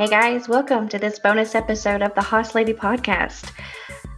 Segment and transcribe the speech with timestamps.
[0.00, 3.52] Hey guys, welcome to this bonus episode of the Hoss Lady Podcast.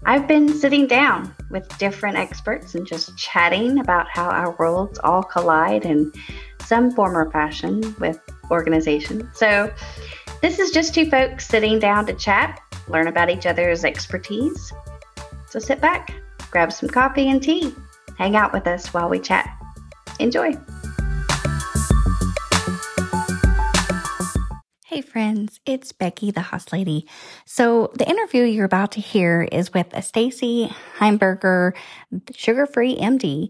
[0.06, 5.24] I've been sitting down with different experts and just chatting about how our worlds all
[5.24, 6.12] collide in
[6.64, 9.28] some form or fashion with organization.
[9.34, 9.74] So,
[10.40, 14.72] this is just two folks sitting down to chat, learn about each other's expertise.
[15.48, 16.14] So, sit back,
[16.52, 17.74] grab some coffee and tea,
[18.16, 19.52] hang out with us while we chat.
[20.20, 20.56] Enjoy.
[24.92, 27.08] Hey friends, it's Becky, the Hoss Lady.
[27.46, 31.72] So the interview you're about to hear is with Stacy Heimburger,
[32.34, 33.48] Sugar Free MD.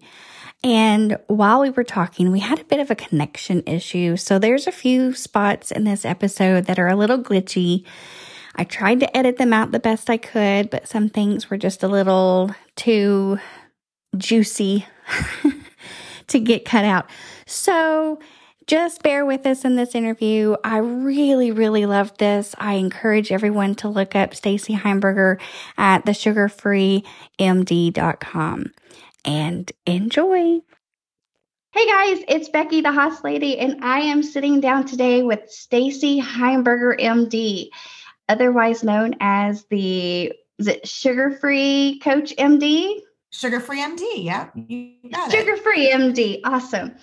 [0.62, 4.16] And while we were talking, we had a bit of a connection issue.
[4.16, 7.84] So there's a few spots in this episode that are a little glitchy.
[8.55, 11.83] I tried to edit them out the best I could, but some things were just
[11.83, 13.41] a little too
[14.16, 14.86] juicy
[16.28, 17.11] to get cut out.
[17.47, 18.20] So
[18.66, 20.57] just bear with us in this interview.
[20.65, 22.55] I really, really loved this.
[22.59, 25.41] I encourage everyone to look up Stacy Heimburger
[25.77, 28.73] at thesugarfreemd.com
[29.25, 30.61] and enjoy.
[31.73, 36.20] Hey guys, it's Becky the Hoss Lady, and I am sitting down today with Stacy
[36.20, 37.70] Heimburger MD,
[38.29, 43.01] otherwise known as the is it Sugar Free Coach MD?
[43.31, 44.51] Sugar Free MD, yeah.
[45.31, 46.95] Sugar Free MD, awesome.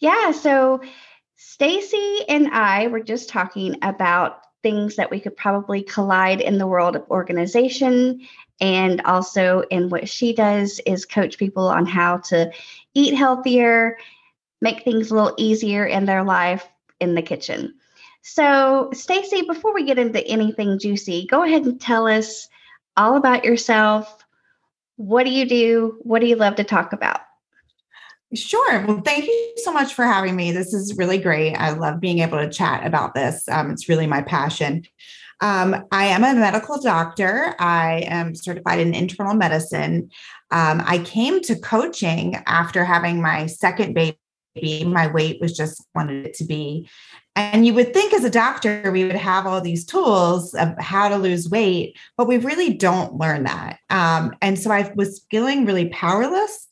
[0.00, 0.80] Yeah, so
[1.56, 6.66] Stacy and I were just talking about things that we could probably collide in the
[6.66, 8.20] world of organization
[8.60, 12.52] and also in what she does is coach people on how to
[12.92, 13.96] eat healthier,
[14.60, 16.68] make things a little easier in their life
[17.00, 17.72] in the kitchen.
[18.20, 22.50] So, Stacy, before we get into anything juicy, go ahead and tell us
[22.98, 24.26] all about yourself.
[24.96, 25.96] What do you do?
[26.02, 27.20] What do you love to talk about?
[28.34, 28.84] Sure.
[28.86, 30.50] Well, thank you so much for having me.
[30.50, 31.54] This is really great.
[31.54, 33.48] I love being able to chat about this.
[33.48, 34.82] Um, it's really my passion.
[35.40, 37.54] Um, I am a medical doctor.
[37.58, 40.10] I am certified in internal medicine.
[40.50, 44.84] Um, I came to coaching after having my second baby.
[44.84, 46.88] My weight was just wanted it to be.
[47.36, 51.08] And you would think as a doctor, we would have all these tools of how
[51.10, 53.78] to lose weight, but we really don't learn that.
[53.90, 56.66] Um, and so I was feeling really powerless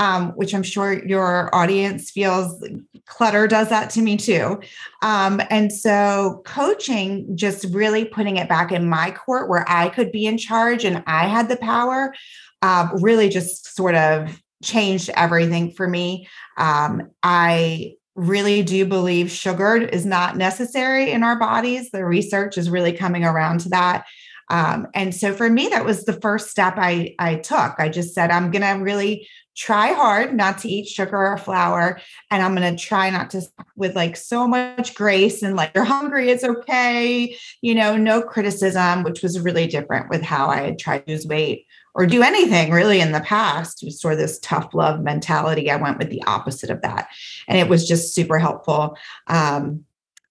[0.00, 2.66] um, which I'm sure your audience feels
[3.04, 4.58] clutter does that to me too.
[5.02, 10.10] Um, and so coaching, just really putting it back in my court where I could
[10.10, 12.14] be in charge and I had the power,
[12.62, 16.26] uh, really just sort of changed everything for me.
[16.56, 21.90] Um, I really do believe sugar is not necessary in our bodies.
[21.90, 24.06] The research is really coming around to that.
[24.50, 27.74] Um, and so for me, that was the first step I, I took.
[27.78, 29.28] I just said, I'm going to really
[29.60, 32.00] try hard not to eat sugar or flour
[32.30, 33.42] and i'm going to try not to
[33.76, 39.02] with like so much grace and like you're hungry it's okay you know no criticism
[39.02, 42.70] which was really different with how i had tried to lose weight or do anything
[42.70, 43.82] really in the past.
[43.84, 45.72] Was sort of this tough love mentality.
[45.72, 47.08] I went with the opposite of that
[47.48, 48.96] and it was just super helpful.
[49.26, 49.84] Um,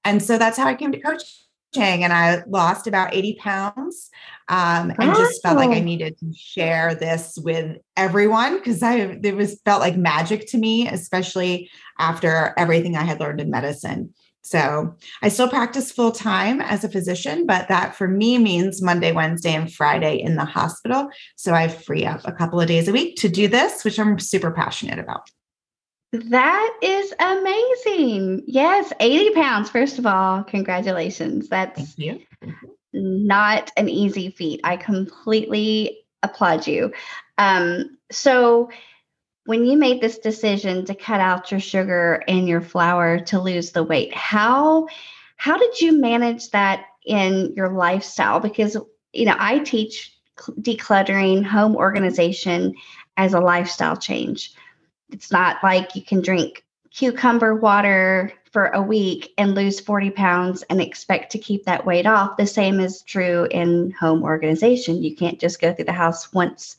[0.05, 4.09] and so that's how i came to coaching and I lost about 80 pounds
[4.49, 9.35] um, and just felt like I needed to share this with everyone because I it
[9.35, 14.13] was felt like magic to me, especially after everything I had learned in medicine.
[14.41, 19.11] So I still practice full time as a physician, but that for me means Monday,
[19.11, 21.09] Wednesday, and Friday in the hospital.
[21.35, 24.17] So I free up a couple of days a week to do this, which I'm
[24.17, 25.29] super passionate about.
[26.11, 28.41] That is amazing.
[28.47, 30.43] Yes, 80 pounds, first of all.
[30.43, 31.49] Congratulations.
[31.49, 31.95] That's
[32.93, 34.61] not an easy feat.
[34.63, 36.93] I completely applaud you.
[37.37, 38.69] Um, so,
[39.45, 43.71] when you made this decision to cut out your sugar and your flour to lose
[43.71, 44.87] the weight, how
[45.37, 48.39] how did you manage that in your lifestyle?
[48.39, 48.77] Because
[49.13, 50.15] you know, I teach
[50.61, 52.75] decluttering, home organization
[53.17, 54.53] as a lifestyle change
[55.11, 60.63] it's not like you can drink cucumber water for a week and lose 40 pounds
[60.63, 62.37] and expect to keep that weight off.
[62.37, 65.03] The same is true in home organization.
[65.03, 66.75] You can't just go through the house once,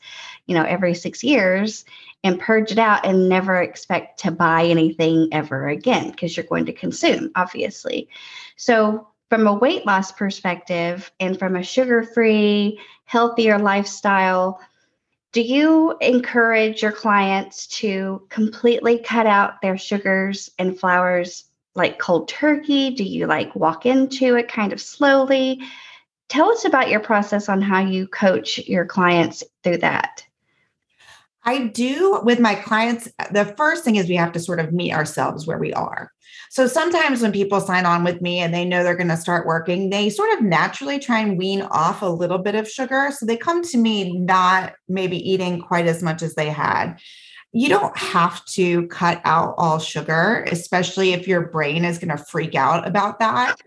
[0.47, 1.85] you know, every six years
[2.23, 6.65] and purge it out and never expect to buy anything ever again because you're going
[6.65, 8.09] to consume, obviously.
[8.57, 14.59] So, from a weight loss perspective and from a sugar free, healthier lifestyle,
[15.31, 21.45] do you encourage your clients to completely cut out their sugars and flours
[21.75, 22.91] like cold turkey?
[22.91, 25.61] Do you like walk into it kind of slowly?
[26.29, 30.25] Tell us about your process on how you coach your clients through that.
[31.43, 33.09] I do with my clients.
[33.31, 36.11] The first thing is we have to sort of meet ourselves where we are.
[36.51, 39.47] So sometimes when people sign on with me and they know they're going to start
[39.47, 43.09] working, they sort of naturally try and wean off a little bit of sugar.
[43.17, 46.97] So they come to me not maybe eating quite as much as they had.
[47.53, 52.23] You don't have to cut out all sugar, especially if your brain is going to
[52.23, 53.57] freak out about that.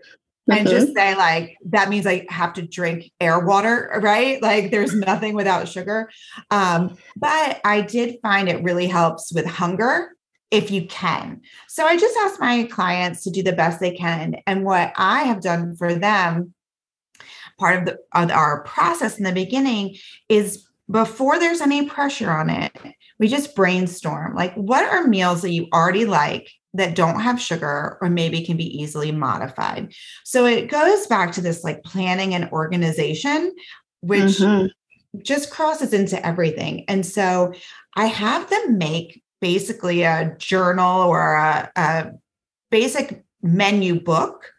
[0.49, 0.59] Mm-hmm.
[0.59, 4.41] And just say, like, that means I have to drink air water, right?
[4.41, 6.09] Like, there's nothing without sugar.
[6.51, 10.11] Um, but I did find it really helps with hunger
[10.51, 11.41] if you can.
[11.67, 14.35] So I just ask my clients to do the best they can.
[14.45, 16.53] And what I have done for them,
[17.59, 19.97] part of, the, of our process in the beginning
[20.29, 22.71] is before there's any pressure on it,
[23.19, 27.97] we just brainstorm like, what are meals that you already like that don't have sugar
[28.01, 29.93] or maybe can be easily modified?
[30.23, 33.53] So it goes back to this like planning and organization,
[34.01, 34.67] which mm-hmm.
[35.21, 36.85] just crosses into everything.
[36.87, 37.53] And so
[37.95, 42.11] I have them make basically a journal or a, a
[42.71, 44.51] basic menu book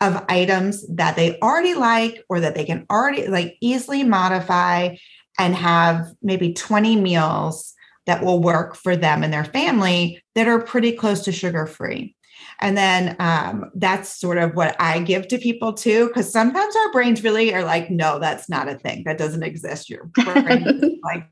[0.00, 4.96] of items that they already like or that they can already like easily modify
[5.38, 7.74] and have maybe 20 meals
[8.06, 12.16] that will work for them and their family that are pretty close to sugar free.
[12.60, 16.92] And then um, that's sort of what I give to people too, because sometimes our
[16.92, 19.04] brains really are like, no, that's not a thing.
[19.04, 19.88] That doesn't exist.
[19.88, 21.26] Your brain like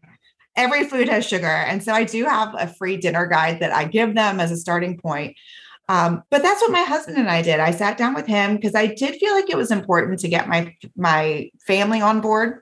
[0.56, 1.46] every food has sugar.
[1.46, 4.56] And so I do have a free dinner guide that I give them as a
[4.56, 5.36] starting point.
[5.88, 7.60] Um, but that's what my husband and I did.
[7.60, 10.48] I sat down with him because I did feel like it was important to get
[10.48, 12.60] my my family on board.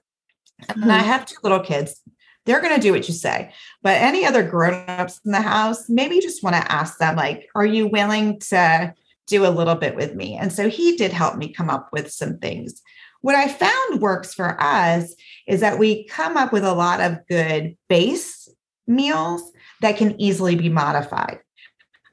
[0.63, 0.83] Mm-hmm.
[0.83, 2.01] And I have two little kids.
[2.47, 3.53] They're going to do what you say.
[3.83, 7.49] But any other grown-ups in the house, maybe you just want to ask them like,
[7.55, 8.95] are you willing to
[9.27, 10.37] do a little bit with me?
[10.37, 12.81] And so he did help me come up with some things.
[13.21, 15.15] What I found works for us
[15.47, 18.49] is that we come up with a lot of good base
[18.87, 19.43] meals
[19.81, 21.41] that can easily be modified.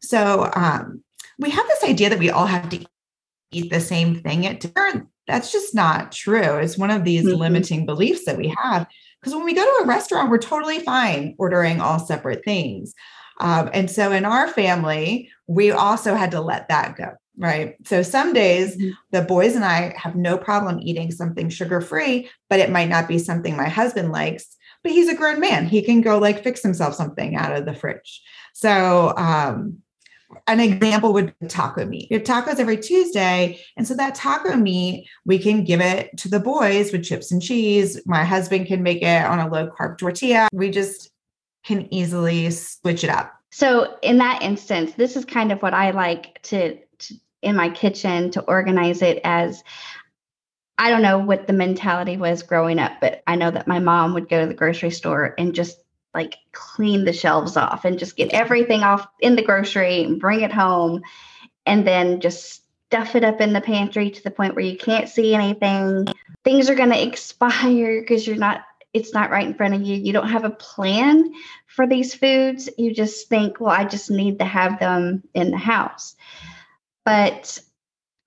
[0.01, 1.03] So um,
[1.37, 2.83] we have this idea that we all have to
[3.51, 5.07] eat the same thing at dinner.
[5.27, 6.57] That's just not true.
[6.57, 7.39] It's one of these mm-hmm.
[7.39, 8.87] limiting beliefs that we have.
[9.23, 12.93] Because when we go to a restaurant, we're totally fine ordering all separate things.
[13.39, 17.75] Um, and so in our family, we also had to let that go right?
[17.85, 18.91] So some days mm-hmm.
[19.11, 23.07] the boys and I have no problem eating something sugar free, but it might not
[23.07, 24.55] be something my husband likes.
[24.83, 27.73] But he's a grown man; he can go like fix himself something out of the
[27.73, 28.21] fridge.
[28.53, 29.77] So um,
[30.47, 32.07] an example would be taco meat.
[32.09, 33.59] We have tacos every Tuesday.
[33.77, 37.41] And so that taco meat, we can give it to the boys with chips and
[37.41, 38.01] cheese.
[38.05, 40.47] My husband can make it on a low carb tortilla.
[40.53, 41.09] We just
[41.63, 43.33] can easily switch it up.
[43.51, 46.77] So, in that instance, this is kind of what I like to
[47.43, 49.63] in my kitchen to organize it as
[50.77, 54.13] I don't know what the mentality was growing up, but I know that my mom
[54.15, 55.82] would go to the grocery store and just
[56.13, 60.41] like clean the shelves off and just get everything off in the grocery and bring
[60.41, 61.01] it home
[61.65, 65.09] and then just stuff it up in the pantry to the point where you can't
[65.09, 66.07] see anything.
[66.43, 68.63] Things are going to expire because you're not
[68.93, 69.95] it's not right in front of you.
[69.95, 71.33] You don't have a plan
[71.65, 72.69] for these foods.
[72.77, 76.15] You just think, well, I just need to have them in the house.
[77.03, 77.59] But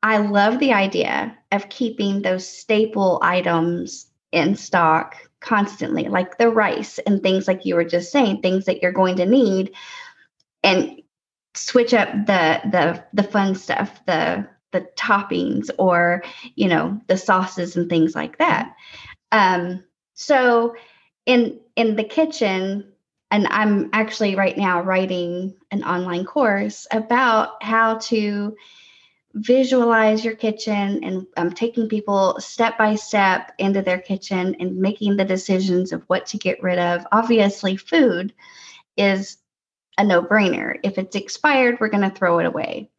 [0.03, 6.99] I love the idea of keeping those staple items in stock constantly, like the rice
[6.99, 9.73] and things like you were just saying, things that you're going to need,
[10.63, 11.03] and
[11.55, 16.23] switch up the the the fun stuff, the the toppings or
[16.55, 18.75] you know the sauces and things like that.
[19.33, 19.85] Um,
[20.15, 20.75] so
[21.27, 22.93] in in the kitchen,
[23.31, 28.57] and I'm actually right now writing an online course about how to
[29.37, 35.17] visualize your kitchen and um, taking people step by step into their kitchen and making
[35.17, 37.07] the decisions of what to get rid of.
[37.13, 38.33] Obviously, food
[38.97, 39.37] is
[39.99, 40.79] a no brainer.
[40.83, 42.91] If it's expired, we're going to throw it away.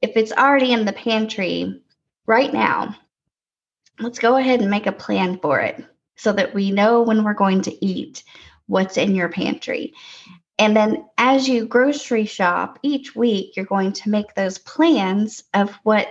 [0.00, 1.82] If it's already in the pantry
[2.26, 2.96] right now,
[3.98, 5.84] let's go ahead and make a plan for it
[6.16, 8.22] so that we know when we're going to eat
[8.66, 9.94] what's in your pantry.
[10.62, 15.72] And then as you grocery shop each week, you're going to make those plans of
[15.82, 16.06] what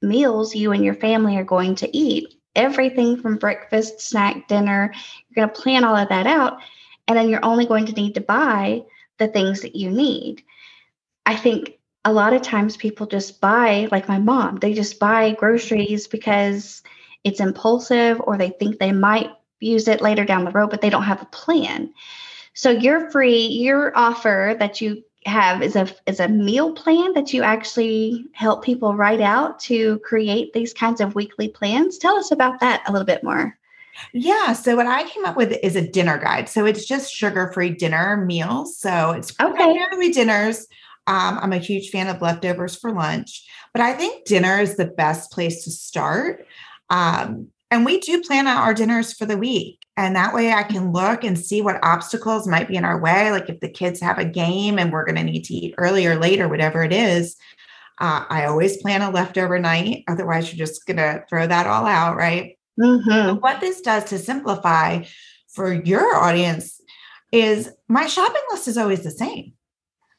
[0.00, 2.32] meals you and your family are going to eat.
[2.54, 4.94] Everything from breakfast, snack, dinner,
[5.28, 6.60] you're going to plan all of that out.
[7.08, 8.84] And then you're only going to need to buy
[9.18, 10.44] the things that you need.
[11.26, 15.32] I think a lot of times people just buy, like my mom, they just buy
[15.32, 16.84] groceries because
[17.24, 20.90] it's impulsive or they think they might use it later down the road, but they
[20.90, 21.92] don't have a plan.
[22.58, 27.32] So your free, your offer that you have is a is a meal plan that
[27.32, 31.98] you actually help people write out to create these kinds of weekly plans.
[31.98, 33.56] Tell us about that a little bit more.
[34.12, 34.54] Yeah.
[34.54, 36.48] So what I came up with is a dinner guide.
[36.48, 38.76] So it's just sugar-free dinner meals.
[38.76, 39.52] So it's okay.
[39.52, 40.66] primarily dinners.
[41.06, 44.86] Um, I'm a huge fan of leftovers for lunch, but I think dinner is the
[44.86, 46.44] best place to start.
[46.90, 49.78] Um, and we do plan out our dinners for the week.
[49.98, 53.32] And that way I can look and see what obstacles might be in our way.
[53.32, 56.06] Like if the kids have a game and we're going to need to eat early
[56.06, 57.34] or late or whatever it is,
[58.00, 60.04] uh, I always plan a leftover night.
[60.06, 62.54] Otherwise, you're just going to throw that all out, right?
[62.80, 63.38] Mm-hmm.
[63.40, 65.02] what this does to simplify
[65.48, 66.80] for your audience
[67.32, 69.54] is my shopping list is always the same,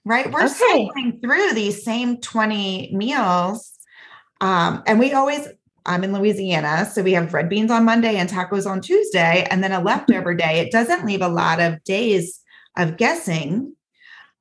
[0.04, 0.30] right?
[0.30, 0.90] We're okay.
[0.90, 3.72] cycling through these same 20 meals.
[4.42, 5.48] Um, and we always,
[5.86, 9.64] I'm in Louisiana, so we have red beans on Monday and tacos on Tuesday, and
[9.64, 10.60] then a leftover day.
[10.60, 12.40] It doesn't leave a lot of days
[12.78, 13.76] of guessing.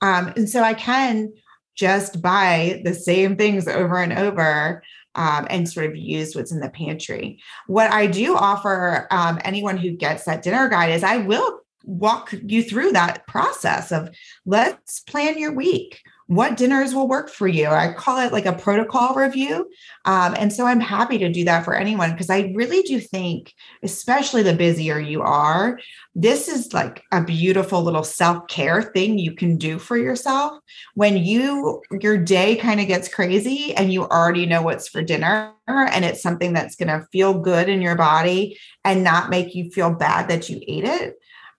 [0.01, 1.33] Um, and so I can
[1.75, 4.83] just buy the same things over and over
[5.15, 7.41] um, and sort of use what's in the pantry.
[7.67, 12.35] What I do offer um, anyone who gets that dinner guide is I will walk
[12.45, 14.15] you through that process of
[14.45, 17.67] let's plan your week what dinners will work for you.
[17.67, 19.71] I call it like a protocol review.
[20.05, 23.55] Um, and so I'm happy to do that for anyone because I really do think,
[23.83, 25.81] especially the busier you are,
[26.15, 30.59] this is like a beautiful little self-care thing you can do for yourself
[30.95, 35.55] when you your day kind of gets crazy and you already know what's for dinner
[35.67, 39.71] and it's something that's going to feel good in your body and not make you
[39.71, 41.15] feel bad that you ate it.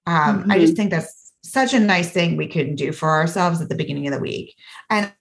[0.05, 0.51] Um, mm-hmm.
[0.51, 0.77] I just mm-hmm.
[0.77, 1.18] think that's
[1.51, 4.55] such a nice thing we can do for ourselves at the beginning of the week.
[4.89, 5.11] And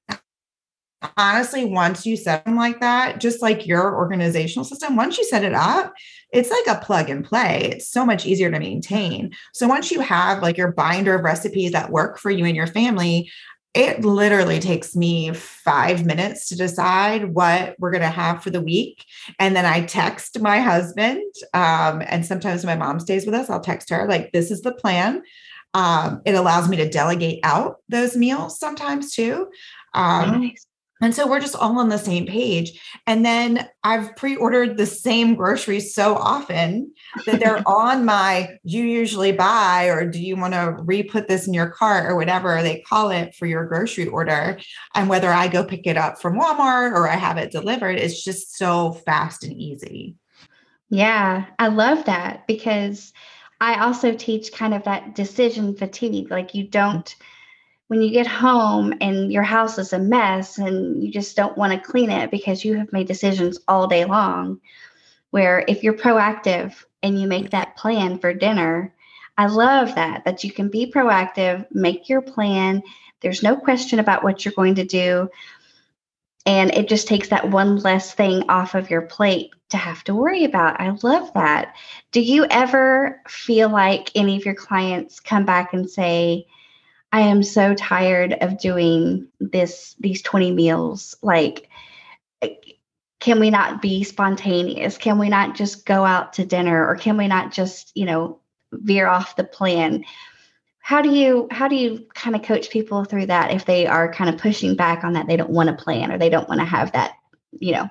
[1.17, 5.45] honestly, once you set them like that, just like your organizational system, once you set
[5.45, 5.93] it up,
[6.33, 7.71] it's like a plug and play.
[7.73, 9.33] It's so much easier to maintain.
[9.55, 12.67] So once you have like your binder of recipes that work for you and your
[12.67, 13.31] family,
[13.75, 18.63] it literally takes me five minutes to decide what we're going to have for the
[18.63, 19.05] week.
[19.39, 21.23] And then I text my husband.
[21.55, 23.49] Um, and sometimes my mom stays with us.
[23.49, 25.23] I'll text her, like, this is the plan.
[25.79, 29.49] Um, it allows me to delegate out those meals sometimes too.
[29.95, 30.67] Um, nice.
[31.01, 32.81] And so we're just all on the same page.
[33.07, 36.93] And then I've pre ordered the same groceries so often
[37.27, 41.47] that they're on my you usually buy, or do you want to re put this
[41.47, 44.59] in your cart or whatever they call it for your grocery order.
[44.97, 48.25] And whether I go pick it up from Walmart or I have it delivered, it's
[48.25, 50.17] just so fast and easy.
[50.91, 53.13] Yeah, I love that because
[53.61, 56.31] I also teach kind of that decision fatigue.
[56.31, 57.15] Like you don't,
[57.88, 61.73] when you get home and your house is a mess and you just don't want
[61.73, 64.61] to clean it because you have made decisions all day long.
[65.31, 68.95] Where if you're proactive and you make that plan for dinner,
[69.37, 72.83] I love that, that you can be proactive, make your plan.
[73.21, 75.29] There's no question about what you're going to do.
[76.49, 80.14] And it just takes that one less thing off of your plate to have to
[80.14, 80.81] worry about.
[80.81, 81.75] I love that.
[82.11, 86.47] Do you ever feel like any of your clients come back and say,
[87.12, 91.69] I am so tired of doing this these 20 meals like
[93.21, 94.97] can we not be spontaneous?
[94.97, 98.38] Can we not just go out to dinner or can we not just, you know,
[98.73, 100.05] veer off the plan?
[100.88, 104.11] How do you how do you kind of coach people through that if they are
[104.11, 106.62] kind of pushing back on that they don't want to plan or they don't want
[106.62, 107.12] to have that,
[107.52, 107.90] you know,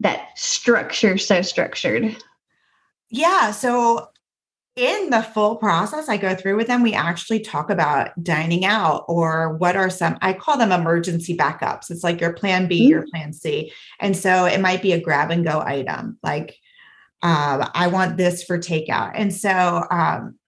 [0.00, 2.16] that structure so structured?
[3.10, 3.52] Yeah.
[3.52, 4.08] So
[4.74, 9.04] in the full process I go through with them, we actually talk about dining out
[9.06, 11.92] or what are some, I call them emergency backups.
[11.92, 12.90] It's like your plan B, mm-hmm.
[12.90, 13.72] your plan C.
[14.00, 16.58] And so it might be a grab and go item, like
[17.22, 19.12] uh, I want this for takeout.
[19.14, 20.40] And so um,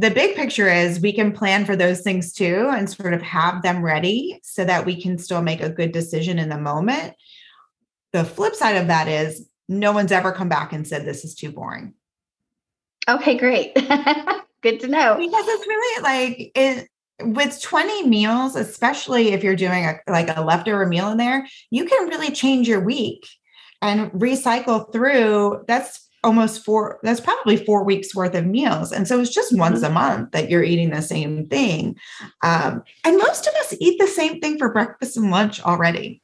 [0.00, 3.62] the big picture is we can plan for those things too and sort of have
[3.62, 7.14] them ready so that we can still make a good decision in the moment
[8.12, 11.34] the flip side of that is no one's ever come back and said this is
[11.34, 11.94] too boring.
[13.08, 13.74] Okay, great.
[14.62, 15.16] Good to know.
[15.16, 16.88] Because it's really like it
[17.22, 21.84] with 20 meals, especially if you're doing a, like a leftover meal in there, you
[21.84, 23.28] can really change your week
[23.80, 25.64] and recycle through.
[25.66, 28.92] That's almost four, that's probably four weeks worth of meals.
[28.92, 29.60] And so it's just mm-hmm.
[29.60, 31.96] once a month that you're eating the same thing.
[32.42, 36.22] Um, and most of us eat the same thing for breakfast and lunch already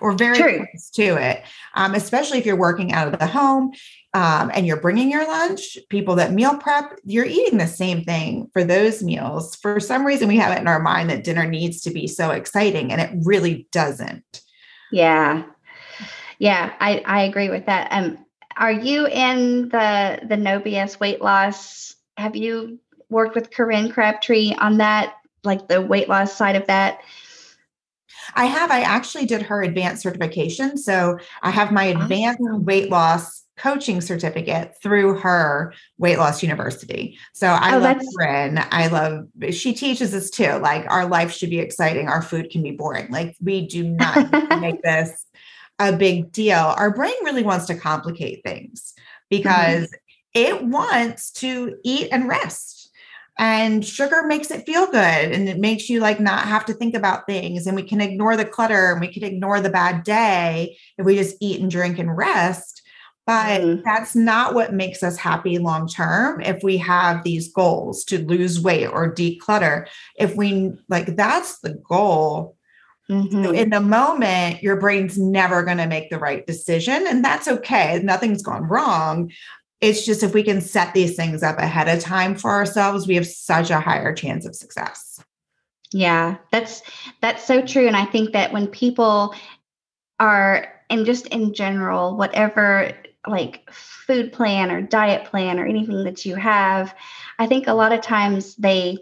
[0.00, 0.58] or very True.
[0.58, 1.42] close to it,
[1.74, 3.72] um, especially if you're working out of the home
[4.14, 5.78] um, and you're bringing your lunch.
[5.88, 9.56] People that meal prep, you're eating the same thing for those meals.
[9.56, 12.30] For some reason, we have it in our mind that dinner needs to be so
[12.30, 14.42] exciting, and it really doesn't.
[14.92, 15.44] Yeah,
[16.38, 17.88] yeah, I I agree with that.
[17.90, 18.24] Um,
[18.58, 21.94] are you in the the no BS weight loss?
[22.16, 27.00] Have you worked with Corinne Crabtree on that, like the weight loss side of that?
[28.34, 28.70] I have.
[28.70, 30.76] I actually did her advanced certification.
[30.76, 32.64] So I have my advanced awesome.
[32.64, 37.18] weight loss coaching certificate through her weight loss university.
[37.32, 38.64] So I oh, love Bryn.
[38.70, 40.58] I love she teaches us too.
[40.58, 42.08] Like our life should be exciting.
[42.08, 43.10] Our food can be boring.
[43.10, 45.26] Like we do not make this
[45.78, 46.74] a big deal.
[46.76, 48.94] Our brain really wants to complicate things
[49.30, 49.94] because mm-hmm.
[50.34, 52.78] it wants to eat and rest
[53.38, 54.96] and sugar makes it feel good
[55.32, 58.36] and it makes you like not have to think about things and we can ignore
[58.36, 61.98] the clutter and we can ignore the bad day if we just eat and drink
[61.98, 62.82] and rest
[63.26, 63.82] but mm.
[63.84, 68.60] that's not what makes us happy long term if we have these goals to lose
[68.60, 72.56] weight or declutter if we like that's the goal
[73.10, 73.44] Mm-hmm.
[73.44, 77.48] So in the moment, your brain's never going to make the right decision, and that's
[77.48, 78.00] okay.
[78.02, 79.30] Nothing's gone wrong
[79.80, 83.14] it's just if we can set these things up ahead of time for ourselves, we
[83.14, 85.22] have such a higher chance of success.
[85.92, 86.82] Yeah, that's
[87.20, 89.34] that's so true and I think that when people
[90.20, 92.92] are and just in general whatever
[93.26, 96.94] like food plan or diet plan or anything that you have,
[97.38, 98.98] I think a lot of times they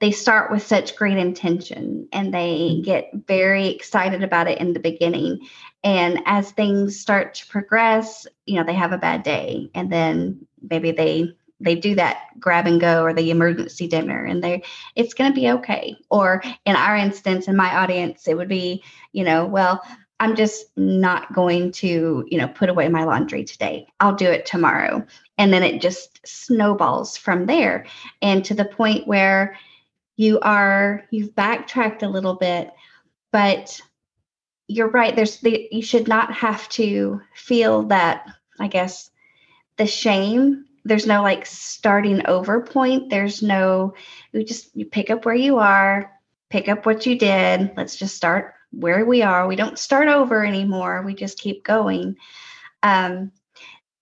[0.00, 2.82] they start with such great intention and they mm-hmm.
[2.82, 5.46] get very excited about it in the beginning.
[5.84, 10.46] And as things start to progress you know they have a bad day and then
[10.68, 14.62] maybe they they do that grab and go or the emergency dinner and they
[14.94, 15.96] it's going to be okay.
[16.10, 19.82] Or in our instance in my audience it would be you know well
[20.20, 23.86] i'm just not going to you know put away my laundry today.
[24.00, 25.04] I'll do it tomorrow.
[25.36, 27.86] And then it just snowballs from there.
[28.22, 29.56] And to the point where
[30.18, 32.70] you are you've backtracked a little bit
[33.32, 33.80] but
[34.66, 38.26] you're right there's the you should not have to feel that
[38.60, 39.10] i guess
[39.78, 40.66] the shame.
[40.84, 43.08] There's no like starting over point.
[43.08, 43.94] There's no
[44.32, 46.12] you just you pick up where you are
[46.50, 47.72] pick up what you did.
[47.76, 49.46] Let's just start where we are.
[49.46, 51.02] We don't start over anymore.
[51.02, 52.16] We just keep going.
[52.82, 53.32] Um,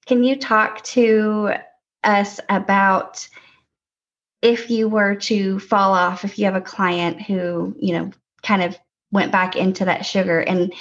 [0.07, 1.55] can you talk to
[2.05, 3.29] us about
[4.43, 8.11] if you were to fall off if you have a client who you know
[8.43, 8.79] kind of
[9.11, 10.41] went back into that sugar.
[10.41, 10.73] And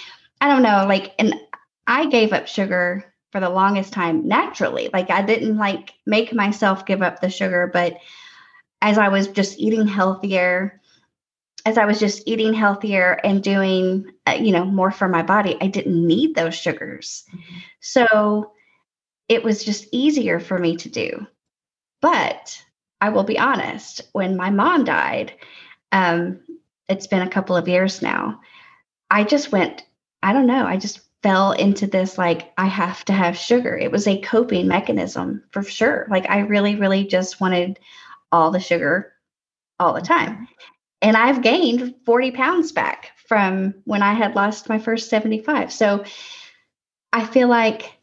[0.42, 1.36] I don't know, like, and
[1.88, 4.90] I gave up sugar for the longest time naturally.
[4.92, 7.98] Like, I didn't like make myself give up the sugar, but
[8.82, 10.82] as I was just eating healthier,
[11.66, 15.58] as I was just eating healthier and doing, uh, you know, more for my body,
[15.60, 17.24] I didn't need those sugars.
[17.30, 17.60] Mm-hmm.
[17.80, 18.52] So
[19.28, 21.26] it was just easier for me to do.
[22.02, 22.64] But
[23.02, 25.34] I will be honest, when my mom died,
[25.92, 26.40] um,
[26.88, 28.42] it's been a couple of years now.
[29.10, 29.86] I just went,
[30.24, 33.76] I don't know, I just fell into this like I have to have sugar.
[33.76, 36.06] It was a coping mechanism for sure.
[36.10, 37.80] Like I really, really just wanted
[38.32, 39.14] all the sugar
[39.80, 40.48] all the time.
[41.02, 45.72] And I've gained 40 pounds back from when I had lost my first 75.
[45.72, 46.04] So
[47.12, 47.98] I feel like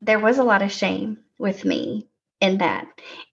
[0.00, 2.06] there was a lot of shame with me
[2.40, 2.86] in that.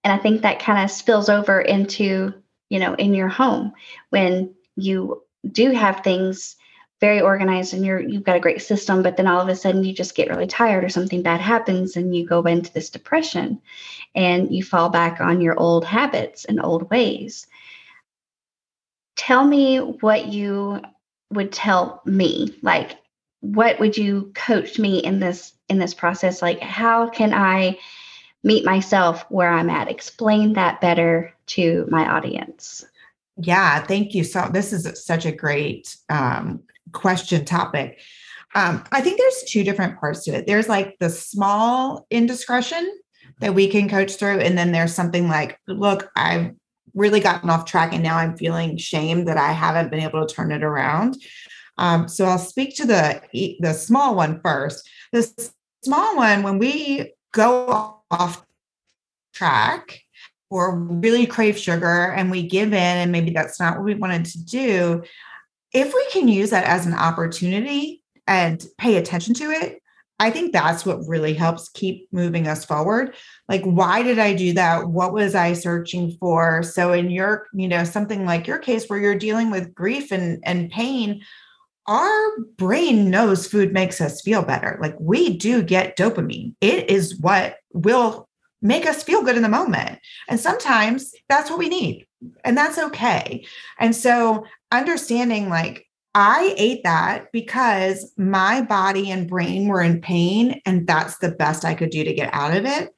[0.03, 2.33] And I think that kind of spills over into
[2.73, 3.71] you know, in your home
[4.09, 6.55] when you do have things
[6.99, 9.83] very organized and you're you've got a great system but then all of a sudden
[9.83, 13.61] you just get really tired or something bad happens and you go into this depression
[14.15, 17.45] and you fall back on your old habits and old ways
[19.17, 20.81] tell me what you
[21.29, 22.97] would tell me like
[23.41, 27.77] what would you coach me in this in this process like how can i
[28.43, 29.89] meet myself where I'm at.
[29.89, 32.85] Explain that better to my audience.
[33.37, 34.23] Yeah, thank you.
[34.23, 37.99] So, this is such a great um, question topic.
[38.55, 40.45] Um, I think there's two different parts to it.
[40.45, 42.99] There's like the small indiscretion
[43.39, 46.51] that we can coach through, and then there's something like, look, I've
[46.93, 50.33] really gotten off track, and now I'm feeling shame that I haven't been able to
[50.33, 51.17] turn it around.
[51.79, 53.21] Um, so I'll speak to the
[53.59, 54.87] the small one first.
[55.11, 55.51] The
[55.83, 58.45] small one, when we go off
[59.33, 60.01] track
[60.49, 64.25] or really crave sugar and we give in and maybe that's not what we wanted
[64.25, 65.03] to do
[65.73, 69.81] if we can use that as an opportunity and pay attention to it
[70.19, 73.15] i think that's what really helps keep moving us forward
[73.49, 77.67] like why did i do that what was i searching for so in your you
[77.67, 81.21] know something like your case where you're dealing with grief and and pain
[81.87, 84.77] our brain knows food makes us feel better.
[84.81, 86.55] Like we do get dopamine.
[86.61, 88.27] It is what will
[88.61, 89.99] make us feel good in the moment.
[90.29, 92.07] And sometimes that's what we need.
[92.45, 93.45] And that's okay.
[93.77, 100.61] And so understanding like I ate that because my body and brain were in pain
[100.65, 102.95] and that's the best I could do to get out of it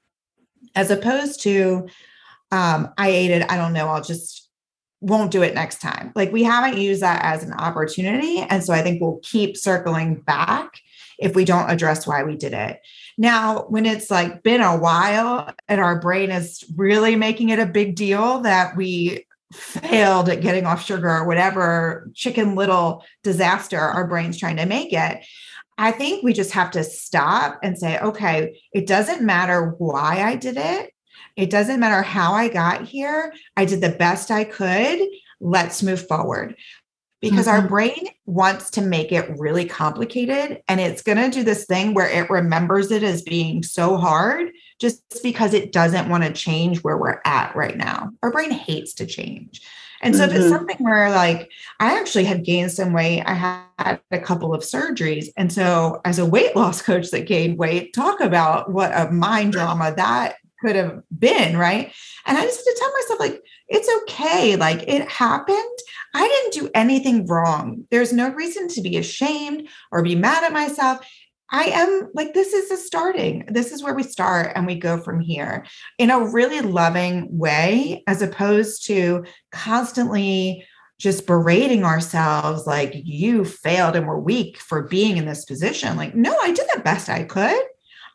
[0.75, 1.88] as opposed to
[2.51, 3.49] um, I ate it.
[3.49, 3.88] I don't know.
[3.88, 4.49] I'll just
[5.01, 6.11] won't do it next time.
[6.15, 8.39] Like we haven't used that as an opportunity.
[8.39, 10.79] And so I think we'll keep circling back
[11.17, 12.79] if we don't address why we did it.
[13.17, 17.65] Now, when it's like been a while and our brain is really making it a
[17.65, 24.08] big deal that we failed at getting off sugar or whatever chicken little disaster our
[24.08, 25.25] brain's trying to make it,
[25.78, 30.36] I think we just have to stop and say, okay, it doesn't matter why I
[30.36, 30.91] did it.
[31.36, 33.34] It doesn't matter how I got here.
[33.58, 34.99] I did the best I could.
[35.41, 36.56] Let's move forward.
[37.29, 37.61] Because mm-hmm.
[37.61, 40.61] our brain wants to make it really complicated.
[40.67, 44.51] And it's going to do this thing where it remembers it as being so hard
[44.79, 48.11] just because it doesn't want to change where we're at right now.
[48.21, 49.61] Our brain hates to change.
[50.01, 50.31] And so mm-hmm.
[50.31, 50.55] if it's mm-hmm.
[50.55, 55.27] something where like I actually had gained some weight, I had a couple of surgeries.
[55.38, 59.53] And so as a weight loss coach that gained weight, talk about what a mind
[59.53, 61.93] drama that could have been, right?
[62.25, 64.55] And I just had to tell myself, like, it's okay.
[64.55, 65.77] Like it happened.
[66.13, 67.85] I didn't do anything wrong.
[67.91, 71.05] There's no reason to be ashamed or be mad at myself.
[71.51, 73.45] I am like, this is a starting.
[73.47, 75.65] This is where we start and we go from here
[75.97, 80.65] in a really loving way, as opposed to constantly
[80.97, 85.97] just berating ourselves like you failed and were weak for being in this position.
[85.97, 87.61] Like, no, I did the best I could.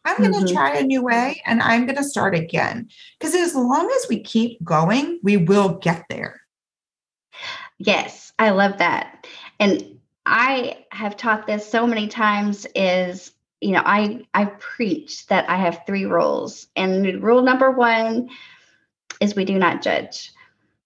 [0.05, 0.55] I'm going to mm-hmm.
[0.55, 2.89] try a new way and I'm going to start again.
[3.19, 6.41] Because as long as we keep going, we will get there.
[7.79, 9.27] Yes, I love that.
[9.59, 15.49] And I have taught this so many times is you know I I preach that
[15.49, 18.29] I have three rules and rule number 1
[19.21, 20.33] is we do not judge.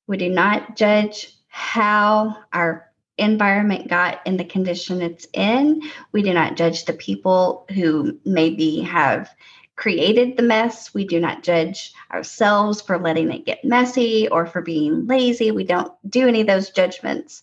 [0.07, 5.83] We do not judge how our environment got in the condition it's in.
[6.13, 9.31] We do not judge the people who maybe have
[9.77, 10.95] created the mess.
[10.95, 15.51] We do not judge ourselves for letting it get messy or for being lazy.
[15.51, 17.43] We don't do any of those judgments.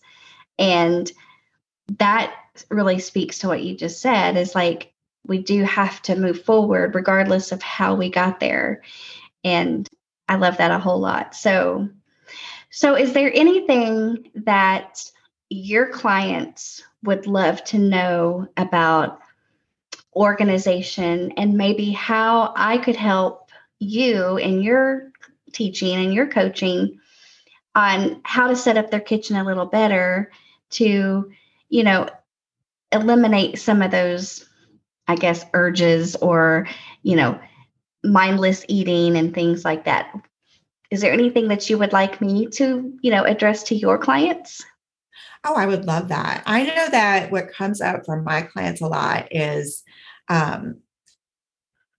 [0.58, 1.10] And
[1.98, 2.34] that
[2.70, 4.92] really speaks to what you just said is like
[5.26, 8.82] we do have to move forward regardless of how we got there.
[9.44, 9.88] And
[10.28, 11.34] I love that a whole lot.
[11.34, 11.88] So
[12.70, 15.04] so is there anything that
[15.52, 19.20] your clients would love to know about
[20.14, 25.12] organization and maybe how I could help you in your
[25.52, 26.98] teaching and your coaching
[27.74, 30.30] on how to set up their kitchen a little better
[30.70, 31.32] to,
[31.68, 32.08] you know,
[32.90, 34.46] eliminate some of those,
[35.08, 36.68] I guess, urges or,
[37.02, 37.40] you know,
[38.04, 40.14] mindless eating and things like that.
[40.90, 44.62] Is there anything that you would like me to, you know, address to your clients?
[45.44, 46.42] Oh, I would love that.
[46.46, 49.82] I know that what comes up from my clients a lot is
[50.28, 50.76] um,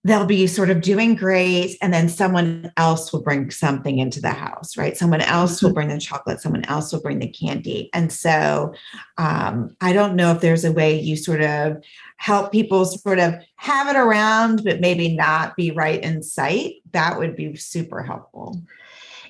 [0.04, 4.30] they'll be sort of doing great and then someone else will bring something into the
[4.30, 5.74] house right someone else will mm-hmm.
[5.74, 8.72] bring the chocolate someone else will bring the candy and so
[9.18, 11.82] um, i don't know if there's a way you sort of
[12.18, 17.18] help people sort of have it around but maybe not be right in sight that
[17.18, 18.60] would be super helpful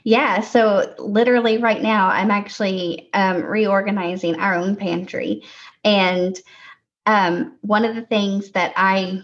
[0.04, 0.40] yeah.
[0.40, 5.42] So, literally, right now, I'm actually um, reorganizing our own pantry.
[5.82, 6.38] And
[7.06, 9.22] um, one of the things that I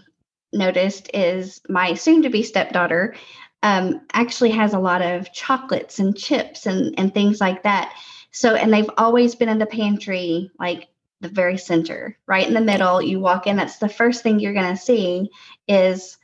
[0.51, 3.15] noticed is my soon to be stepdaughter
[3.63, 7.93] um, actually has a lot of chocolates and chips and, and things like that.
[8.31, 10.87] So, and they've always been in the pantry, like
[11.19, 13.01] the very center, right in the middle.
[13.01, 15.29] You walk in, that's the first thing you're going to see
[15.67, 16.17] is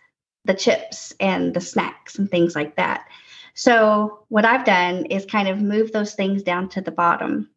[0.45, 3.07] the chips and the snacks and things like that.
[3.57, 7.49] So, what I've done is kind of move those things down to the bottom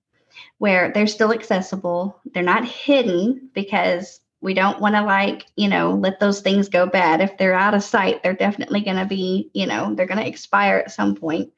[0.57, 2.19] where they're still accessible.
[2.33, 6.87] They're not hidden because we don't want to, like, you know, let those things go
[6.87, 7.21] bad.
[7.21, 10.27] If they're out of sight, they're definitely going to be, you know, they're going to
[10.27, 11.53] expire at some point,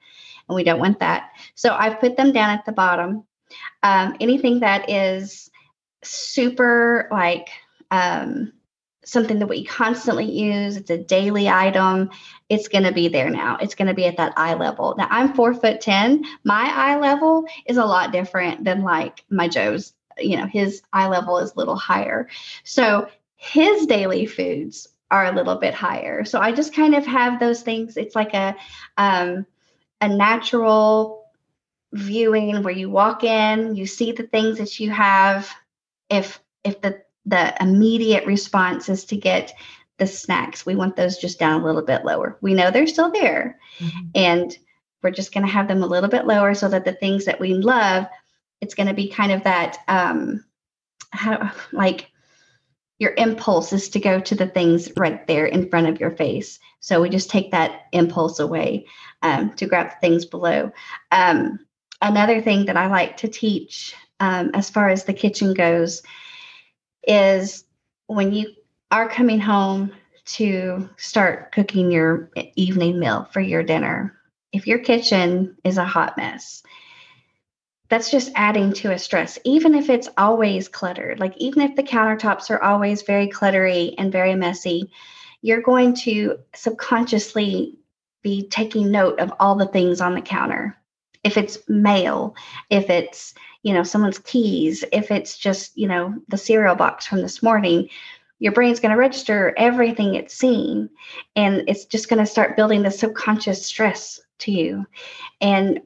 [0.49, 1.31] and we don't want that.
[1.55, 3.23] So, I've put them down at the bottom.
[3.85, 5.53] Um, anything that is
[6.03, 7.49] super like
[7.93, 8.53] um,
[9.05, 10.77] something that we constantly use.
[10.77, 12.11] It's a daily item.
[12.49, 13.59] It's going to be there now.
[13.61, 14.95] It's going to be at that eye level.
[14.97, 16.25] Now I'm four foot 10.
[16.45, 21.09] My eye level is a lot different than like my Joe's, you know, his eye
[21.09, 22.29] level is a little higher.
[22.65, 26.25] So his daily foods are a little bit higher.
[26.25, 27.97] So I just kind of have those things.
[27.97, 28.57] It's like a,
[28.97, 29.47] um,
[30.01, 31.27] a natural
[31.93, 35.51] viewing where you walk in, you see the things that you have.
[36.09, 39.53] If, if the the immediate response is to get
[39.99, 40.67] the snacks.
[40.67, 42.39] We want those just down a little bit lower.
[42.41, 43.59] We know they're still there.
[43.79, 44.09] Mm-hmm.
[44.15, 44.59] And
[45.03, 47.41] we're just going to have them a little bit lower so that the things that
[47.41, 48.07] we love,
[48.61, 50.45] it's going to be kind of that, um,
[51.11, 52.11] how, like
[52.99, 56.59] your impulse is to go to the things right there in front of your face.
[56.81, 58.87] So we just take that impulse away
[59.23, 60.73] um, to grab the things below.
[61.11, 61.59] Um,
[62.01, 66.03] another thing that I like to teach um, as far as the kitchen goes
[67.07, 67.65] is
[68.07, 68.53] when you
[68.91, 69.93] are coming home
[70.25, 74.17] to start cooking your evening meal for your dinner,
[74.53, 76.63] if your kitchen is a hot mess,
[77.89, 81.21] that's just adding to a stress, even if it's always cluttered.
[81.21, 84.91] Like, even if the countertops are always very cluttery and very messy,
[85.43, 87.79] you're going to subconsciously
[88.23, 90.77] be taking note of all the things on the counter.
[91.25, 92.35] If it's mail,
[92.71, 97.23] if it's, you know, someone's keys, if it's just, you know, the cereal box from
[97.23, 97.89] this morning,
[98.39, 100.91] your brain's going to register everything it's seen
[101.37, 104.85] and it's just going to start building the subconscious stress to you.
[105.41, 105.81] And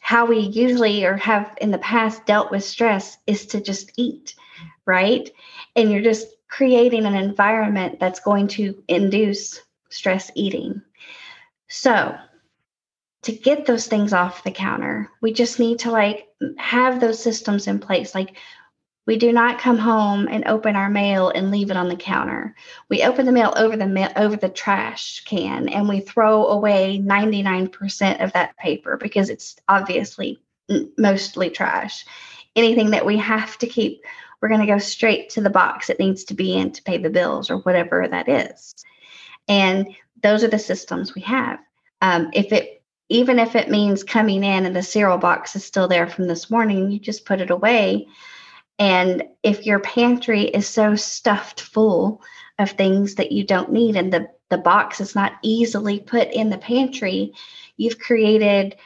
[0.00, 4.36] how we usually or have in the past dealt with stress is to just eat,
[4.84, 5.28] right?
[5.74, 10.80] And you're just creating an environment that's going to induce stress eating.
[11.66, 12.16] So,
[13.26, 17.66] to get those things off the counter, we just need to like have those systems
[17.66, 18.14] in place.
[18.14, 18.36] Like
[19.04, 22.54] we do not come home and open our mail and leave it on the counter.
[22.88, 28.22] We open the mail over the over the trash can and we throw away 99%
[28.22, 30.40] of that paper because it's obviously
[30.96, 32.04] mostly trash.
[32.54, 34.02] Anything that we have to keep,
[34.40, 36.98] we're going to go straight to the box it needs to be in to pay
[36.98, 38.76] the bills or whatever that is.
[39.48, 41.58] And those are the systems we have.
[42.00, 42.75] Um, if it
[43.08, 46.50] even if it means coming in and the cereal box is still there from this
[46.50, 48.08] morning, you just put it away
[48.78, 52.22] and if your pantry is so stuffed full
[52.58, 56.50] of things that you don't need and the, the box is not easily put in
[56.50, 57.32] the pantry,
[57.76, 58.76] you've created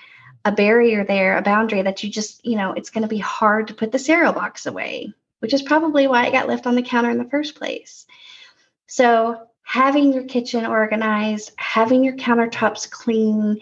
[0.45, 3.69] a barrier there, a boundary that you just, you know, it's going to be hard
[3.69, 6.83] to put the cereal box away, which is probably why it got left on the
[6.83, 8.07] counter in the first place.
[8.87, 13.61] So, having your kitchen organized, having your countertops clean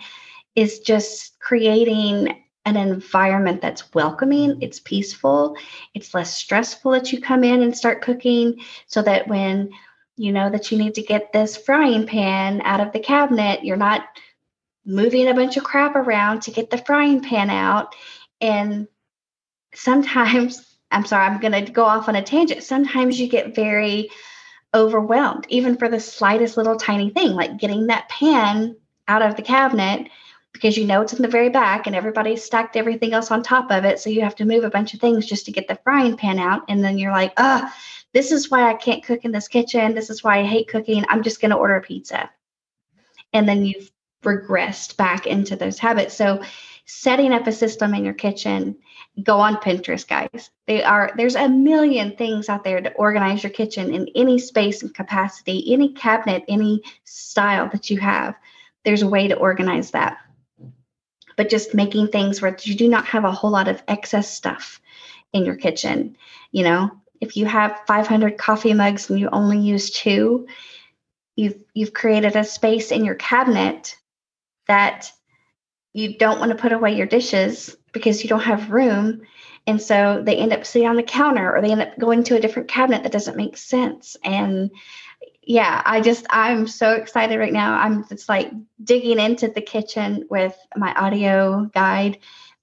[0.58, 4.62] is just creating an environment that's welcoming, mm-hmm.
[4.62, 5.56] it's peaceful,
[5.94, 9.70] it's less stressful that you come in and start cooking so that when
[10.16, 13.76] you know that you need to get this frying pan out of the cabinet, you're
[13.76, 14.04] not
[14.84, 17.94] moving a bunch of crap around to get the frying pan out.
[18.40, 18.88] And
[19.76, 22.64] sometimes, I'm sorry, I'm going to go off on a tangent.
[22.64, 24.10] Sometimes you get very
[24.74, 28.74] overwhelmed, even for the slightest little tiny thing, like getting that pan
[29.06, 30.10] out of the cabinet
[30.52, 33.70] because you know it's in the very back and everybody's stacked everything else on top
[33.70, 34.00] of it.
[34.00, 36.38] So you have to move a bunch of things just to get the frying pan
[36.38, 36.62] out.
[36.68, 37.70] And then you're like, oh,
[38.12, 39.94] this is why I can't cook in this kitchen.
[39.94, 41.04] This is why I hate cooking.
[41.08, 42.30] I'm just going to order a pizza.
[43.32, 43.90] And then you've
[44.24, 46.14] regressed back into those habits.
[46.14, 46.42] So
[46.86, 48.76] setting up a system in your kitchen,
[49.22, 50.50] go on Pinterest, guys.
[50.66, 54.82] They are there's a million things out there to organize your kitchen in any space
[54.82, 58.34] and capacity, any cabinet, any style that you have.
[58.84, 60.18] There's a way to organize that
[61.38, 64.80] but just making things where you do not have a whole lot of excess stuff
[65.32, 66.16] in your kitchen.
[66.50, 70.48] You know, if you have 500 coffee mugs and you only use two,
[71.36, 73.96] you've you've created a space in your cabinet
[74.66, 75.12] that
[75.94, 79.22] you don't want to put away your dishes because you don't have room
[79.68, 82.36] and so they end up sitting on the counter or they end up going to
[82.36, 84.70] a different cabinet that doesn't make sense and
[85.48, 87.72] yeah, I just I'm so excited right now.
[87.78, 88.52] I'm just like
[88.84, 92.18] digging into the kitchen with my audio guide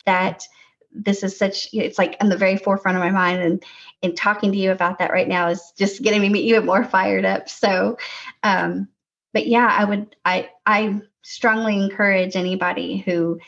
[0.06, 0.48] that
[0.92, 3.64] this is such it's like in the very forefront of my mind and
[4.04, 7.26] and talking to you about that right now is just getting me even more fired
[7.26, 7.50] up.
[7.50, 7.98] So
[8.44, 8.88] um
[9.34, 13.40] but yeah, I would I I strongly encourage anybody who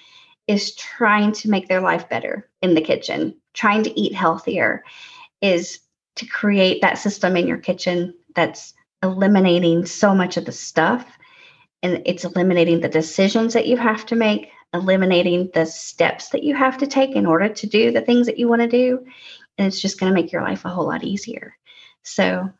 [0.48, 4.84] is trying to make their life better in the kitchen, trying to eat healthier
[5.42, 5.78] is
[6.16, 11.06] to create that system in your kitchen that's eliminating so much of the stuff
[11.84, 16.56] and it's eliminating the decisions that you have to make eliminating the steps that you
[16.56, 19.06] have to take in order to do the things that you want to do
[19.58, 21.56] and it's just going to make your life a whole lot easier.
[22.04, 22.52] So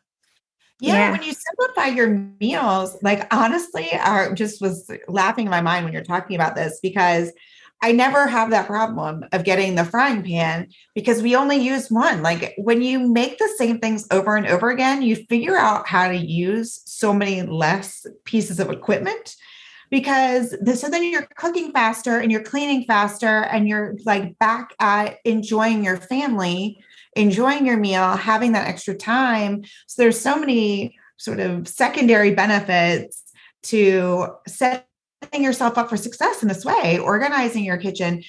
[0.80, 2.08] yeah, yeah, when you simplify your
[2.40, 6.78] meals like honestly i just was laughing in my mind when you're talking about this
[6.80, 7.32] because
[7.80, 12.22] I never have that problem of getting the frying pan because we only use one.
[12.22, 16.08] Like when you make the same things over and over again, you figure out how
[16.08, 19.36] to use so many less pieces of equipment
[19.90, 24.74] because this, so then you're cooking faster and you're cleaning faster and you're like back
[24.80, 26.82] at enjoying your family,
[27.14, 29.62] enjoying your meal, having that extra time.
[29.86, 33.22] So there's so many sort of secondary benefits
[33.62, 34.87] to set
[35.22, 38.22] setting yourself up for success in this way, organizing your kitchen.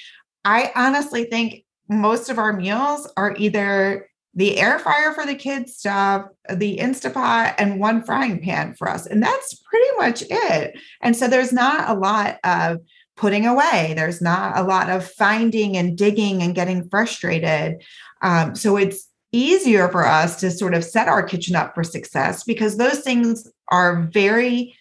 [0.45, 5.75] I honestly think most of our meals are either the air fryer for the kids
[5.75, 9.06] stuff, the Instapot, and one frying pan for us.
[9.06, 10.80] And that's pretty much it.
[11.02, 12.80] And so there's not a lot of
[13.17, 17.84] putting away, there's not a lot of finding and digging and getting frustrated.
[18.21, 22.43] Um, so it's easier for us to sort of set our kitchen up for success
[22.43, 24.75] because those things are very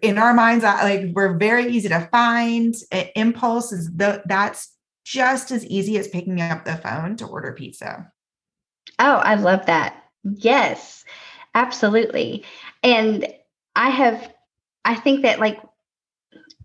[0.00, 2.74] in our minds like we're very easy to find
[3.16, 8.10] impulse is the, that's just as easy as picking up the phone to order pizza.
[8.98, 10.04] Oh i love that.
[10.24, 11.04] Yes
[11.54, 12.44] absolutely.
[12.82, 13.26] And
[13.74, 14.32] i have
[14.84, 15.58] i think that like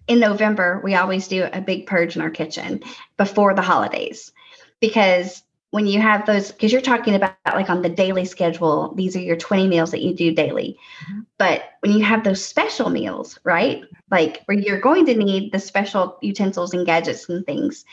[0.07, 2.83] in november we always do a big purge in our kitchen
[3.17, 4.31] before the holidays
[4.79, 9.15] because when you have those because you're talking about like on the daily schedule these
[9.15, 11.21] are your 20 meals that you do daily mm-hmm.
[11.37, 15.59] but when you have those special meals right like where you're going to need the
[15.59, 17.85] special utensils and gadgets and things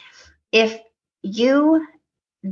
[0.52, 0.78] if
[1.22, 1.86] you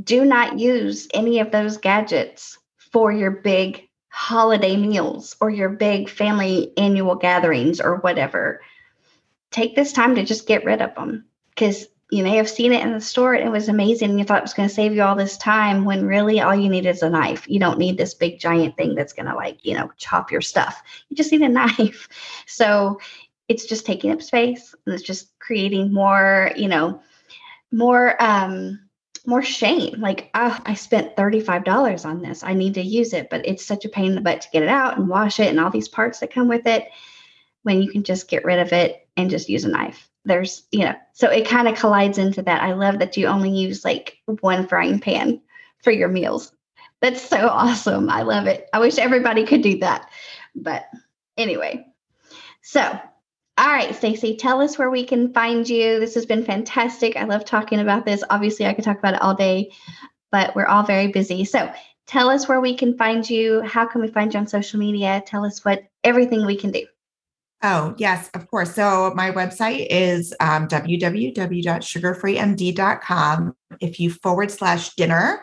[0.03, 6.09] do not use any of those gadgets for your big holiday meals or your big
[6.09, 8.61] family annual gatherings or whatever
[9.51, 12.85] take this time to just get rid of them because you may have seen it
[12.85, 14.93] in the store and it was amazing and you thought it was going to save
[14.93, 17.49] you all this time when really all you need is a knife.
[17.49, 20.41] You don't need this big giant thing that's going to like you know chop your
[20.41, 20.83] stuff.
[21.09, 22.07] You just need a knife.
[22.45, 22.99] So
[23.47, 27.01] it's just taking up space and it's just creating more you know
[27.71, 28.79] more um
[29.25, 29.99] more shame.
[29.99, 32.43] Like oh, i spent $35 on this.
[32.43, 33.31] I need to use it.
[33.31, 35.47] But it's such a pain in the butt to get it out and wash it
[35.47, 36.87] and all these parts that come with it
[37.63, 40.79] when you can just get rid of it and just use a knife there's you
[40.79, 44.17] know so it kind of collides into that i love that you only use like
[44.41, 45.41] one frying pan
[45.81, 46.53] for your meals.
[47.01, 50.09] That's so awesome i love it i wish everybody could do that
[50.55, 50.85] but
[51.37, 51.85] anyway.
[52.61, 52.81] So
[53.57, 57.25] all right stacy tell us where we can find you this has been fantastic i
[57.25, 59.71] love talking about this obviously i could talk about it all day
[60.31, 61.45] but we're all very busy.
[61.45, 61.71] So
[62.07, 65.21] tell us where we can find you how can we find you on social media
[65.25, 66.85] tell us what everything we can do
[67.65, 68.75] Oh, yes, of course.
[68.75, 73.55] So my website is um, www.sugarfreemd.com.
[73.79, 75.41] If you forward slash dinner,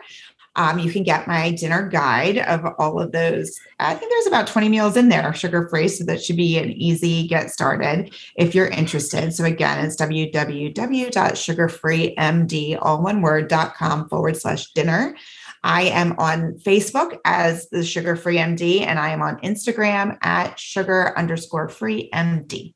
[0.55, 3.59] um, you can get my dinner guide of all of those.
[3.79, 5.87] I think there's about 20 meals in there, sugar free.
[5.87, 9.33] So that should be an easy get started if you're interested.
[9.33, 15.15] So again, it's www.sugarfreemd, all one word.com forward slash dinner.
[15.63, 20.59] I am on Facebook as the Sugar Free MD, and I am on Instagram at
[20.59, 22.73] sugar underscore free MD.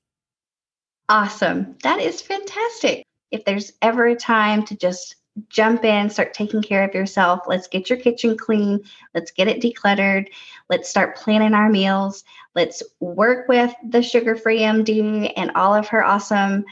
[1.10, 1.78] Awesome.
[1.84, 3.06] That is fantastic.
[3.32, 5.15] If there's ever a time to just
[5.50, 8.82] jump in, start taking care of yourself, let's get your kitchen clean,
[9.13, 10.28] let's get it decluttered,
[10.69, 12.24] let's start planning our meals,
[12.56, 16.65] let's work with the Sugar Free MD and all of her awesome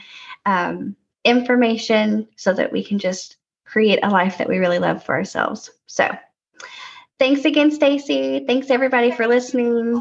[0.46, 3.36] um, information so that we can just
[3.74, 5.68] create a life that we really love for ourselves.
[5.86, 6.08] So,
[7.18, 8.44] thanks again, Stacy.
[8.46, 10.00] Thanks everybody for listening.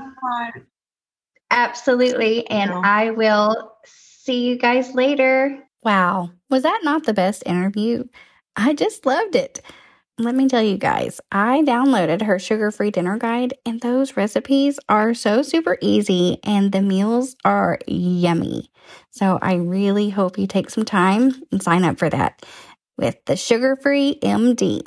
[1.49, 2.47] Absolutely.
[2.51, 5.57] And I will see you guys later.
[5.81, 6.29] Wow.
[6.51, 8.03] Was that not the best interview?
[8.55, 9.59] I just loved it.
[10.19, 14.79] Let me tell you guys, I downloaded her sugar free dinner guide, and those recipes
[14.88, 18.69] are so super easy and the meals are yummy.
[19.09, 22.45] So I really hope you take some time and sign up for that
[22.97, 24.82] with the Sugar Free MD.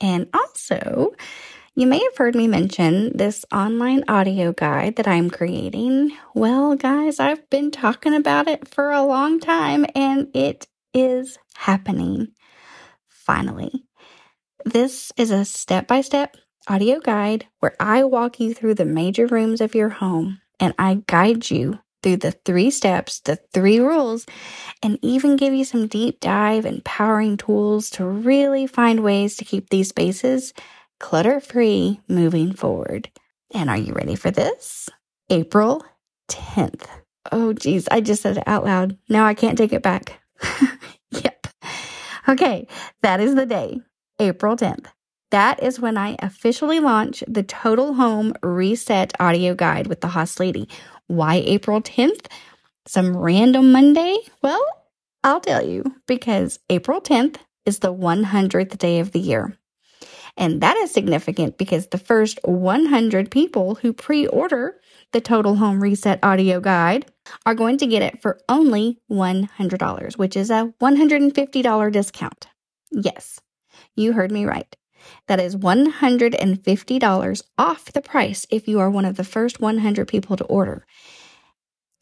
[0.00, 1.12] And also,
[1.74, 6.12] you may have heard me mention this online audio guide that I'm creating.
[6.34, 12.28] Well, guys, I've been talking about it for a long time and it is happening.
[13.08, 13.84] Finally.
[14.64, 16.36] This is a step by step
[16.68, 21.02] audio guide where I walk you through the major rooms of your home and I
[21.06, 24.26] guide you through the three steps, the three rules,
[24.82, 29.70] and even give you some deep dive empowering tools to really find ways to keep
[29.70, 30.52] these spaces
[30.98, 33.10] clutter free moving forward.
[33.52, 34.88] And are you ready for this?
[35.28, 35.84] April
[36.28, 36.86] 10th.
[37.32, 38.96] Oh, geez, I just said it out loud.
[39.08, 40.20] Now I can't take it back.
[41.10, 41.46] yep.
[42.28, 42.68] Okay,
[43.02, 43.80] that is the day,
[44.18, 44.86] April 10th.
[45.30, 50.40] That is when I officially launch the Total Home Reset audio guide with the Hoss
[50.40, 50.68] Lady,
[51.10, 52.26] why April 10th?
[52.86, 54.16] Some random Monday?
[54.42, 54.64] Well,
[55.24, 59.58] I'll tell you because April 10th is the 100th day of the year.
[60.36, 64.80] And that is significant because the first 100 people who pre order
[65.12, 67.06] the Total Home Reset audio guide
[67.44, 72.46] are going to get it for only $100, which is a $150 discount.
[72.92, 73.40] Yes,
[73.96, 74.76] you heard me right.
[75.30, 80.36] That is $150 off the price if you are one of the first 100 people
[80.36, 80.84] to order.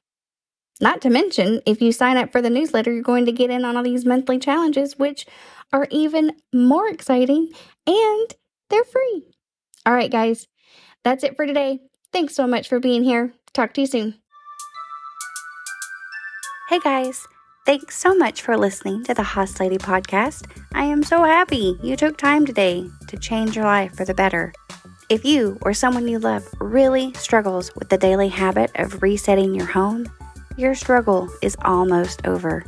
[0.81, 3.65] Not to mention, if you sign up for the newsletter, you're going to get in
[3.65, 5.27] on all these monthly challenges, which
[5.73, 7.51] are even more exciting
[7.87, 8.35] and
[8.71, 9.25] they're free.
[9.85, 10.49] All right, guys,
[11.05, 11.81] that's it for today.
[12.13, 13.33] Thanks so much for being here.
[13.53, 14.15] Talk to you soon.
[16.69, 17.27] Hey, guys.
[17.67, 20.51] Thanks so much for listening to the Hoss Lady podcast.
[20.73, 24.53] I am so happy you took time today to change your life for the better.
[25.11, 29.67] If you or someone you love really struggles with the daily habit of resetting your
[29.67, 30.07] home,
[30.57, 32.65] your struggle is almost over.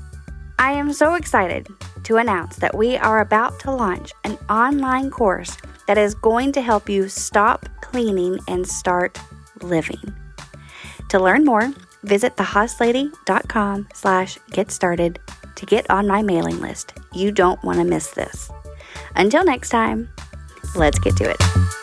[0.59, 1.69] I am so excited
[2.05, 5.57] to announce that we are about to launch an online course
[5.87, 9.19] that is going to help you stop cleaning and start
[9.63, 10.15] living.
[11.11, 11.73] To learn more,
[12.05, 15.19] visit thehosslady.com slash get started
[15.57, 16.95] to get on my mailing list.
[17.13, 18.51] You don't want to miss this.
[19.17, 20.09] Until next time,
[20.75, 21.82] let's get to it.